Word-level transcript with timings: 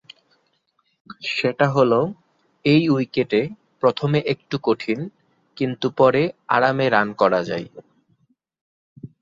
সেটা 1.31 1.67
হলো 1.69 1.99
এই 2.65 2.81
উইকেটে 2.89 3.41
প্রথমে 3.81 4.19
একটু 4.33 4.55
কঠিন, 4.63 4.99
কিন্তু 5.57 5.87
পরে 5.97 6.21
আরামে 6.47 6.85
রান 6.89 7.07
করা 7.21 7.41
যায়। 7.43 7.67